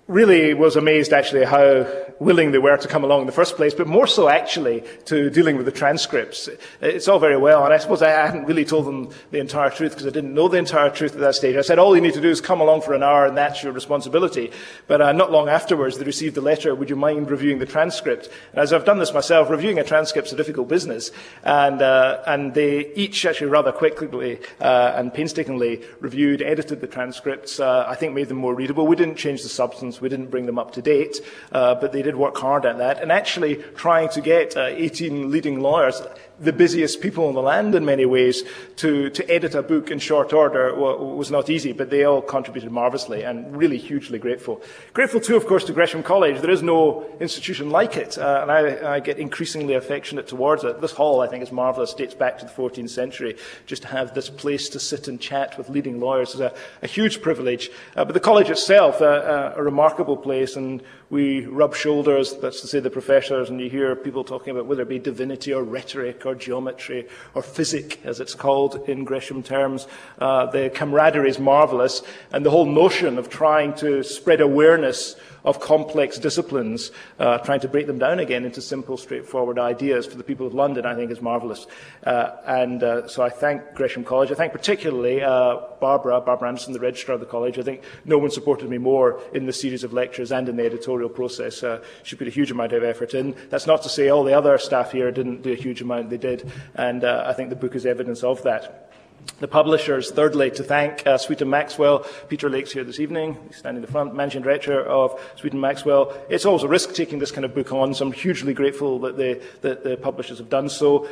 really 0.08 0.54
was 0.54 0.76
amazed 0.76 1.12
actually 1.12 1.44
how 1.44 1.86
willing 2.20 2.52
they 2.52 2.58
were 2.58 2.78
to 2.78 2.88
come 2.88 3.04
along 3.04 3.22
in 3.22 3.28
the 3.28 3.34
first 3.34 3.56
place, 3.56 3.74
but 3.74 3.88
more 3.88 4.08
so 4.08 4.28
actually 4.28 4.84
to 5.06 5.30
dealing 5.30 5.56
with 5.56 5.66
the 5.66 5.72
transcripts. 5.72 6.50
It's 6.82 7.08
all 7.08 7.20
very 7.20 7.38
well, 7.38 7.64
and 7.64 7.74
I 7.74 7.78
suppose 7.78 8.02
I 8.02 8.10
hadn't 8.10 8.46
really 8.46 8.66
told 8.66 8.86
them 8.86 9.10
the 9.32 9.40
entire 9.40 9.70
truth 9.70 9.92
because 9.92 10.08
I 10.08 10.12
didn't 10.12 10.34
know 10.34 10.48
the 10.48 10.58
entire 10.58 10.90
truth 10.90 11.14
at 11.14 11.20
that 11.20 11.36
stage. 11.36 11.56
I 11.56 11.62
said, 11.62 11.78
all 11.78 11.96
you 11.96 12.02
need 12.02 12.16
to 12.16 12.22
do 12.22 12.30
is 12.30 12.42
come 12.42 12.62
along 12.62 12.82
for 12.82 12.94
an 12.94 13.04
hour 13.04 13.28
and 13.28 13.38
that's 13.38 13.62
your 13.62 13.72
responsibility. 13.72 14.52
But 14.88 15.02
uh, 15.02 15.12
not 15.12 15.32
long 15.32 15.50
afterwards, 15.50 15.98
they 15.98 16.06
received 16.06 16.38
a 16.38 16.42
letter, 16.42 16.74
would 16.74 16.90
you 16.90 16.96
mind 16.96 17.30
reviewing 17.30 17.60
the 17.60 17.66
transcript? 17.66 18.30
And 18.52 18.62
as 18.62 18.74
I've 18.74 18.86
done 18.86 19.00
this 19.00 19.14
myself, 19.14 19.50
reviewing 19.50 19.78
a 19.78 19.84
transcript 19.84 20.28
is 20.28 20.34
a 20.34 20.38
difficult 20.38 20.68
business, 20.68 21.12
and, 21.44 21.82
uh, 21.82 22.24
and 22.26 22.54
they 22.54 22.94
each 22.94 23.26
actually 23.26 23.48
rather 23.48 23.72
quickly 23.72 24.40
uh, 24.60 24.94
and 24.96 25.14
painstakingly 25.14 25.84
reviewed, 26.00 26.42
edited 26.42 26.82
the 26.82 26.88
transcripts, 26.88 27.60
uh, 27.60 27.86
I 27.88 27.96
think 27.96 28.14
made 28.14 28.30
them 28.30 28.38
more 28.38 28.56
readable. 28.56 28.88
We 28.88 28.96
didn't 28.96 29.16
change 29.18 29.44
the 29.44 29.50
substance, 29.50 29.97
we 30.02 30.10
didn't 30.10 30.32
bring 30.32 30.46
them 30.46 30.60
up 30.60 30.72
to 30.72 30.82
date, 30.82 31.18
uh, 31.52 31.76
but 31.76 31.92
they 31.92 32.02
did 32.02 32.16
work 32.16 32.38
hard 32.38 32.66
at 32.66 32.78
that, 32.78 33.02
and 33.02 33.12
actually 33.12 33.56
trying 33.76 34.10
to 34.10 34.22
get 34.22 34.56
uh, 34.56 34.66
18 34.66 35.32
leading 35.32 35.60
lawyers 35.60 36.02
the 36.40 36.54
busiest 36.54 37.02
people 37.02 37.28
in 37.30 37.36
the 37.36 37.42
land 37.42 37.74
in 37.74 37.84
many 37.84 38.06
ways, 38.06 38.44
to, 38.78 39.10
to 39.10 39.30
edit 39.30 39.56
a 39.56 39.64
book 39.64 39.90
in 39.90 40.00
short 40.00 40.34
order 40.34 40.76
was 40.76 41.32
not 41.32 41.50
easy, 41.50 41.72
but 41.72 41.90
they 41.90 42.04
all 42.04 42.22
contributed 42.22 42.72
marvellously 42.72 43.24
and 43.24 43.56
really 43.56 43.78
hugely 43.78 44.20
grateful. 44.20 44.62
Grateful 44.94 45.20
too, 45.20 45.36
of 45.36 45.48
course, 45.48 45.64
to 45.66 45.74
Gresham 45.74 46.04
College. 46.04 46.42
There 46.42 46.52
is 46.52 46.62
no 46.62 47.06
institution 47.20 47.70
like 47.72 47.98
it, 47.98 48.18
uh, 48.18 48.40
and 48.44 48.52
I, 48.52 48.96
I, 48.96 49.00
get 49.00 49.18
increasingly 49.18 49.74
affectionate 49.74 50.28
towards 50.28 50.64
it. 50.64 50.80
This 50.80 50.92
hall, 50.92 51.22
I 51.22 51.28
think, 51.28 51.42
is 51.42 51.52
marvellous, 51.52 51.94
dates 51.94 52.14
back 52.14 52.38
to 52.40 52.46
the 52.46 52.52
14th 52.52 52.90
century. 52.90 53.36
Just 53.66 53.82
to 53.84 53.88
have 53.88 54.14
this 54.14 54.30
place 54.30 54.70
to 54.70 54.80
sit 54.80 55.08
and 55.08 55.20
chat 55.20 55.58
with 55.58 55.70
leading 55.70 56.00
lawyers 56.00 56.36
is 56.36 56.40
a, 56.40 56.54
a 56.84 56.88
huge 56.88 57.22
privilege. 57.22 57.70
Uh, 57.96 58.06
but 58.06 58.14
the 58.14 58.20
college 58.20 58.50
itself, 58.50 59.02
uh, 59.02 59.06
uh 59.06 59.54
a 59.56 59.64
remarkable 59.64 60.18
place, 60.18 60.56
and 60.56 60.84
we 61.10 61.46
rub 61.46 61.74
shoulders, 61.74 62.36
that's 62.42 62.60
to 62.62 62.68
say 62.68 62.82
the 62.82 62.90
professors, 62.90 63.50
and 63.50 63.62
you 63.62 63.70
hear 63.70 63.96
people 63.96 64.26
talking 64.26 64.52
about 64.52 64.66
whether 64.66 64.82
it 64.82 64.90
be 64.90 65.00
divinity 65.00 65.54
or 65.54 65.64
rhetoric 65.64 66.26
or 66.26 66.36
geometry 66.36 67.08
or 67.34 67.42
physic, 67.42 68.02
as 68.04 68.20
it's 68.20 68.36
called 68.36 68.90
in 68.90 69.06
Gresham 69.06 69.42
terms. 69.42 69.88
Uh, 70.20 70.48
the 70.48 70.70
camaraderie 70.70 71.30
is 71.30 71.40
marvellous, 71.40 72.04
and 72.32 72.46
the 72.46 72.52
whole 72.52 72.66
notion 72.66 73.18
of 73.18 73.30
trying 73.30 73.74
to 73.76 74.04
spread 74.04 74.42
awareness 74.42 75.16
of 75.44 75.60
complex 75.60 76.18
disciplines, 76.18 76.92
uh, 77.20 77.38
trying 77.40 77.60
to 77.60 77.68
break 77.68 77.88
them 77.88 78.00
down 78.00 78.20
again 78.20 78.46
into 78.46 78.62
simple, 78.62 78.98
straightforward 78.98 79.60
ideas 79.60 80.06
for 80.06 80.18
the 80.18 80.24
people 80.24 80.48
of 80.48 80.54
London, 80.54 80.86
I 80.86 80.96
think 80.96 81.12
is 81.12 81.22
marvellous. 81.22 81.68
Uh, 82.04 82.32
and 82.46 82.84
uh, 82.84 83.08
so 83.08 83.24
I 83.24 83.30
thank 83.30 83.74
Gresham 83.76 84.04
College. 84.04 84.32
I 84.32 84.36
thank 84.36 84.52
particularly 84.52 85.22
uh, 85.22 85.58
Barbara, 85.80 86.22
Barbara 86.22 86.50
Anderson, 86.50 86.74
the 86.74 86.80
registrar 86.80 87.16
of 87.16 87.20
the 87.20 87.26
college. 87.26 87.58
I 87.58 87.64
think 87.64 87.84
no 88.06 88.18
one 88.18 88.32
supported 88.32 88.70
me 88.70 88.78
more 88.78 89.22
in 89.34 89.46
the 89.46 89.54
series 89.54 89.84
of 89.84 89.94
lectures 89.94 90.32
and 90.32 90.50
in 90.50 90.56
the 90.56 90.66
editorial 90.66 91.10
process. 91.10 91.64
Uh, 91.64 91.82
she 92.04 92.16
put 92.16 92.28
a 92.28 92.32
huge 92.32 92.52
amount 92.52 92.74
of 92.74 92.84
effort 92.84 93.14
in. 93.14 93.36
That's 93.50 93.68
not 93.68 93.84
to 93.84 93.90
say 93.90 94.10
all 94.10 94.24
the 94.24 94.34
other 94.34 94.58
staff 94.58 94.92
here 94.92 95.12
didn't 95.12 95.44
do 95.44 95.52
a 95.52 95.56
huge 95.56 95.82
amount. 95.82 96.10
They 96.10 96.18
did. 96.18 96.52
And 96.76 97.04
uh, 97.04 97.24
I 97.26 97.34
think 97.34 97.50
the 97.50 97.56
book 97.56 97.76
is 97.76 97.86
evidence 97.86 98.24
of 98.24 98.44
that. 98.44 98.87
The 99.40 99.48
publishers, 99.48 100.10
thirdly, 100.10 100.50
to 100.52 100.64
thank 100.64 101.06
uh, 101.06 101.20
Sweet 101.20 101.46
Maxwell. 101.46 102.08
Peter 102.28 102.50
Lake's 102.50 102.72
here 102.72 102.84
this 102.84 103.00
evening, 103.00 103.38
He's 103.48 103.58
standing 103.58 103.84
in 103.84 103.86
the 103.86 103.92
front, 103.92 104.16
managing 104.16 104.42
director 104.42 104.82
of 104.82 105.20
Sweet 105.36 105.54
Maxwell. 105.54 106.12
It's 106.28 106.44
always 106.44 106.64
a 106.64 106.68
risk 106.68 106.96
taking 106.96 107.20
this 107.20 107.30
kind 107.30 107.46
of 107.46 107.54
book 107.54 107.72
on, 107.72 107.94
so 107.94 108.08
I'm 108.08 108.12
hugely 108.12 108.56
grateful 108.56 108.98
that 109.02 109.16
the, 109.16 109.40
that 109.62 109.84
the 109.84 109.96
publishers 109.96 110.40
have 110.40 110.50
done 110.50 110.70
so. 110.70 111.08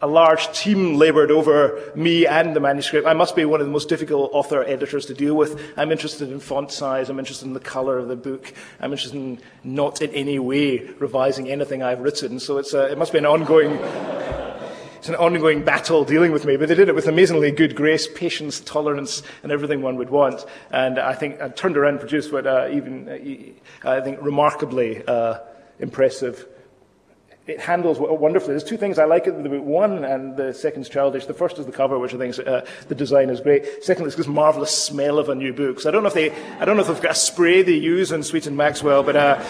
A 0.00 0.06
large 0.06 0.50
team 0.56 0.94
laboured 0.94 1.32
over 1.32 1.92
me 1.96 2.24
and 2.24 2.54
the 2.54 2.60
manuscript. 2.60 3.06
I 3.06 3.14
must 3.14 3.34
be 3.34 3.44
one 3.44 3.60
of 3.60 3.66
the 3.66 3.72
most 3.72 3.88
difficult 3.88 4.30
author 4.32 4.62
editors 4.62 5.04
to 5.06 5.14
deal 5.14 5.34
with. 5.34 5.60
I'm 5.76 5.90
interested 5.90 6.30
in 6.30 6.38
font 6.38 6.70
size. 6.70 7.10
I'm 7.10 7.18
interested 7.18 7.46
in 7.46 7.52
the 7.52 7.60
colour 7.60 7.98
of 7.98 8.08
the 8.08 8.16
book. 8.16 8.54
I'm 8.80 8.92
interested 8.92 9.16
in 9.16 9.40
not 9.62 10.00
in 10.00 10.10
any 10.12 10.38
way 10.38 10.88
revising 11.00 11.50
anything 11.50 11.82
I've 11.82 12.00
written. 12.00 12.38
So 12.38 12.58
it's 12.58 12.72
a, 12.74 12.92
it 12.92 12.96
must 12.96 13.12
be 13.12 13.18
an 13.18 13.26
ongoing 13.26 13.76
it's 15.00 15.08
an 15.08 15.14
ongoing 15.14 15.64
battle 15.64 16.04
dealing 16.04 16.30
with 16.30 16.44
me, 16.44 16.58
but 16.58 16.68
they 16.68 16.74
did 16.74 16.90
it 16.90 16.94
with 16.94 17.08
amazingly 17.08 17.50
good 17.52 17.74
grace, 17.74 18.06
patience, 18.06 18.60
tolerance, 18.60 19.22
and 19.42 19.50
everything 19.50 19.80
one 19.80 19.96
would 19.96 20.10
want. 20.10 20.44
And 20.70 20.98
I 20.98 21.14
think 21.14 21.40
I 21.40 21.48
turned 21.48 21.78
around 21.78 21.92
and 21.92 22.00
produced 22.00 22.30
what 22.30 22.46
uh, 22.46 22.68
even, 22.70 23.56
uh, 23.82 23.90
I 23.90 24.02
think, 24.02 24.20
remarkably 24.20 25.02
uh, 25.06 25.38
impressive 25.78 26.46
it 27.46 27.58
handles 27.58 27.98
wonderfully. 27.98 28.52
There's 28.52 28.62
two 28.62 28.76
things 28.76 28.98
I 28.98 29.06
like 29.06 29.26
in 29.26 29.42
the 29.42 29.48
book. 29.48 29.64
One, 29.64 30.04
and 30.04 30.36
the 30.36 30.52
second's 30.52 30.88
childish. 30.88 31.24
The 31.24 31.34
first 31.34 31.58
is 31.58 31.64
the 31.64 31.72
cover, 31.72 31.98
which 31.98 32.14
I 32.14 32.18
think 32.18 32.30
is, 32.30 32.38
uh, 32.38 32.64
the 32.88 32.94
design 32.94 33.30
is 33.30 33.40
great. 33.40 33.82
Secondly, 33.82 34.08
it's 34.08 34.16
this 34.16 34.28
marvelous 34.28 34.70
smell 34.70 35.18
of 35.18 35.30
a 35.30 35.34
new 35.34 35.52
book. 35.52 35.80
So 35.80 35.88
I 35.88 35.92
don't 35.92 36.02
know 36.02 36.08
if 36.08 36.14
they, 36.14 36.30
I 36.60 36.64
don't 36.66 36.76
know 36.76 36.82
if 36.82 36.88
they've 36.88 37.00
got 37.00 37.12
a 37.12 37.14
spray 37.14 37.62
they 37.62 37.72
use 37.72 38.12
in 38.12 38.22
Sweet 38.22 38.46
and 38.46 38.56
Maxwell, 38.56 39.02
but 39.02 39.16
uh, 39.16 39.42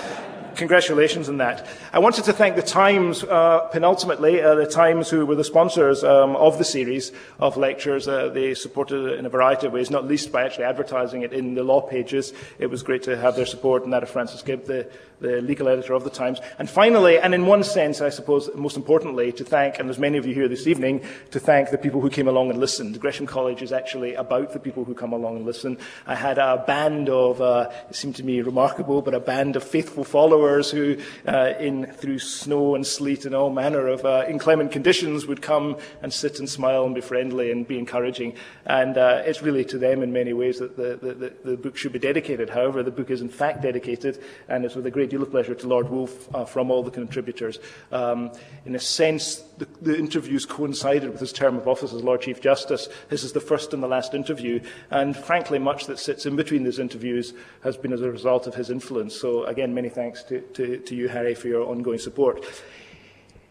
congratulations 0.61 1.31
on 1.31 1.39
that. 1.39 1.67
I 1.91 1.99
wanted 1.99 2.25
to 2.25 2.35
thank 2.35 2.55
the 2.55 2.63
Times, 2.63 3.25
uh, 3.25 3.67
penultimately, 3.73 4.43
uh, 4.43 4.55
the 4.55 4.67
Times 4.67 5.09
who 5.09 5.25
were 5.25 5.35
the 5.35 5.43
sponsors 5.43 6.05
um, 6.05 6.37
of 6.37 6.59
the 6.59 6.65
series 6.65 7.13
of 7.39 7.57
lectures. 7.57 8.07
Uh, 8.07 8.29
they 8.29 8.53
supported 8.53 9.07
it 9.07 9.19
in 9.19 9.25
a 9.25 9.31
variety 9.31 9.67
of 9.67 9.73
ways, 9.73 9.91
not 9.91 10.07
least 10.07 10.31
by 10.31 10.45
actually 10.45 10.65
advertising 10.65 11.23
it 11.23 11.33
in 11.33 11.55
the 11.55 11.65
law 11.65 11.81
pages. 11.81 12.35
It 12.59 12.67
was 12.67 12.83
great 12.83 13.03
to 13.05 13.17
have 13.17 13.37
their 13.37 13.47
support, 13.47 13.85
and 13.85 13.93
that 13.95 14.03
of 14.03 14.11
Frances 14.11 14.43
Gibb, 14.43 14.67
the, 14.67 14.87
the 15.21 15.41
legal 15.41 15.67
editor 15.67 15.95
of 15.95 16.05
the 16.05 16.11
Times. 16.11 16.41
And 16.59 16.69
finally, 16.69 17.19
and 17.19 17.35
in 17.35 17.47
one 17.47 17.65
sense, 17.65 18.03
I 18.03 18.11
suppose 18.11 18.51
most 18.55 18.77
importantly, 18.77 19.33
to 19.33 19.45
thank, 19.45 19.79
and 19.79 19.89
there's 19.89 19.99
many 19.99 20.19
of 20.19 20.27
you 20.27 20.35
here 20.35 20.49
this 20.49 20.67
evening, 20.67 21.01
to 21.31 21.41
thank 21.41 21.71
the 21.71 21.79
people 21.79 22.03
who 22.03 22.11
came 22.11 22.29
along 22.29 22.51
and 22.51 22.61
listened. 22.61 23.01
Gresham 23.01 23.27
College 23.27 23.63
is 23.63 23.73
actually 23.73 24.15
about 24.15 24.53
the 24.53 24.61
people 24.61 24.85
who 24.85 24.93
come 24.95 25.15
along 25.15 25.37
and 25.37 25.47
listen. 25.47 25.79
I 26.07 26.17
had 26.17 26.37
a 26.37 26.63
band 26.67 27.09
of, 27.09 27.41
uh, 27.41 27.71
it 27.89 27.97
seemed 27.97 28.17
to 28.17 28.25
me 28.25 28.43
remarkable, 28.43 29.01
but 29.01 29.15
a 29.15 29.21
band 29.21 29.57
of 29.57 29.65
faithful 29.65 30.05
followers 30.05 30.50
who, 30.59 30.97
uh, 31.27 31.55
in 31.61 31.87
through 31.87 32.19
snow 32.19 32.75
and 32.75 32.87
sleet 32.87 33.25
and 33.25 33.35
all 33.35 33.51
manner 33.51 33.87
of 33.87 34.05
uh, 34.05 34.25
inclement 34.29 34.73
conditions, 34.73 35.27
would 35.27 35.43
come 35.43 35.77
and 36.03 36.13
sit 36.13 36.39
and 36.39 36.49
smile 36.49 36.85
and 36.85 36.95
be 36.95 37.01
friendly 37.01 37.53
and 37.53 37.69
be 37.69 37.79
encouraging. 37.79 38.35
And 38.67 38.97
uh, 38.97 39.23
it's 39.25 39.43
really 39.43 39.65
to 39.67 39.79
them 39.79 40.03
in 40.03 40.13
many 40.13 40.33
ways 40.33 40.59
that 40.59 40.77
the, 40.77 40.99
the, 41.01 41.33
the, 41.45 41.57
book 41.57 41.77
should 41.77 41.93
be 41.93 41.99
dedicated. 41.99 42.51
However, 42.51 42.83
the 42.83 42.91
book 42.91 43.11
is 43.11 43.21
in 43.21 43.29
fact 43.29 43.63
dedicated, 43.63 44.23
and 44.49 44.65
it's 44.65 44.75
with 44.75 44.87
a 44.87 44.91
great 44.91 45.11
deal 45.11 45.23
of 45.23 45.31
pleasure 45.31 45.55
to 45.55 45.69
Lord 45.69 45.89
Woolf 45.89 46.35
uh, 46.35 46.45
from 46.45 46.71
all 46.71 46.83
the 46.83 46.91
contributors. 46.91 47.59
Um, 47.93 48.33
in 48.65 48.75
a 48.75 48.81
sense, 48.81 49.37
the, 49.59 49.69
the, 49.83 49.99
interviews 49.99 50.47
coincided 50.47 51.11
with 51.11 51.21
his 51.21 51.33
term 51.33 51.57
of 51.57 51.69
office 51.69 51.93
as 51.93 52.03
Lord 52.03 52.23
Chief 52.23 52.41
Justice. 52.41 52.89
This 53.09 53.23
is 53.23 53.33
the 53.33 53.41
first 53.41 53.75
and 53.75 53.83
the 53.83 53.89
last 53.89 54.15
interview, 54.15 54.61
and 54.91 55.17
frankly, 55.17 55.59
much 55.59 55.87
that 55.87 55.99
sits 55.99 56.27
in 56.27 56.37
between 56.37 56.65
those 56.65 56.79
interviews 56.79 57.35
has 57.63 57.77
been 57.77 57.93
as 57.93 58.01
a 58.01 58.11
result 58.11 58.47
of 58.47 58.55
his 58.55 58.71
influence. 58.71 59.15
So, 59.15 59.45
again, 59.45 59.75
many 59.75 59.89
thanks 59.89 60.23
to, 60.31 60.41
to, 60.41 60.79
to 60.79 60.95
you, 60.95 61.09
Harry, 61.09 61.35
for 61.35 61.49
your 61.49 61.67
ongoing 61.67 61.99
support. 61.99 62.47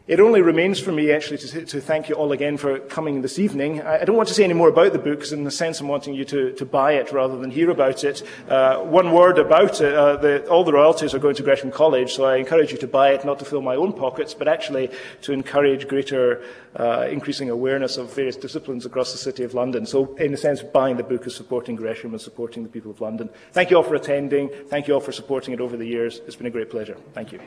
It 0.10 0.20
only 0.20 0.42
remains 0.42 0.80
for 0.80 0.92
me 0.92 1.12
actually 1.12 1.38
to, 1.38 1.66
to, 1.66 1.80
thank 1.80 2.10
you 2.10 2.16
all 2.16 2.32
again 2.32 2.58
for 2.58 2.80
coming 2.80 3.22
this 3.22 3.38
evening. 3.38 3.84
I, 3.84 4.02
I, 4.02 4.06
don't 4.06 4.16
want 4.16 4.28
to 4.30 4.34
say 4.34 4.44
any 4.44 4.56
more 4.56 4.70
about 4.70 4.92
the 4.92 4.98
book, 4.98 5.20
because 5.20 5.34
in 5.34 5.44
the 5.44 5.52
sense 5.52 5.80
I'm 5.80 5.88
wanting 5.88 6.16
you 6.16 6.26
to, 6.26 6.52
to 6.54 6.66
buy 6.66 6.94
it 6.94 7.12
rather 7.12 7.38
than 7.38 7.52
hear 7.52 7.70
about 7.70 8.04
it. 8.04 8.24
Uh, 8.50 8.80
one 8.80 9.12
word 9.12 9.38
about 9.38 9.82
it, 9.82 9.94
uh, 9.94 10.16
the, 10.16 10.48
all 10.48 10.64
the 10.64 10.74
royalties 10.74 11.14
are 11.14 11.20
going 11.20 11.36
to 11.36 11.44
Gresham 11.44 11.70
College, 11.70 12.14
so 12.14 12.26
I 12.26 12.38
encourage 12.38 12.72
you 12.72 12.80
to 12.80 12.88
buy 12.88 13.12
it, 13.12 13.24
not 13.24 13.38
to 13.38 13.46
fill 13.46 13.62
my 13.62 13.76
own 13.76 13.94
pockets, 13.94 14.34
but 14.34 14.48
actually 14.48 14.90
to 15.22 15.32
encourage 15.32 15.88
greater 15.88 16.42
uh, 16.76 17.08
increasing 17.08 17.52
awareness 17.52 17.98
of 17.98 18.12
various 18.12 18.36
disciplines 18.36 18.88
across 18.88 19.12
the 19.12 19.20
City 19.20 19.44
of 19.44 19.54
London. 19.54 19.86
So 19.86 20.16
in 20.16 20.34
a 20.34 20.38
sense, 20.38 20.64
buying 20.64 20.98
the 20.98 21.04
book 21.04 21.28
is 21.28 21.36
supporting 21.36 21.76
Gresham 21.76 22.14
and 22.14 22.22
supporting 22.22 22.64
the 22.64 22.70
people 22.70 22.90
of 22.90 23.00
London. 23.00 23.30
Thank 23.52 23.70
you 23.70 23.78
all 23.78 23.84
for 23.84 23.94
attending. 23.94 24.50
Thank 24.70 24.88
you 24.88 24.96
all 24.96 25.02
for 25.02 25.12
supporting 25.12 25.54
it 25.54 25.62
over 25.62 25.78
the 25.78 25.86
years. 25.86 26.20
It's 26.26 26.36
been 26.36 26.48
a 26.48 26.50
great 26.50 26.72
pleasure. 26.72 26.98
Thank 27.14 27.32
you. 27.32 27.40